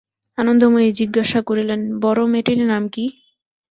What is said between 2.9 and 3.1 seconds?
কী?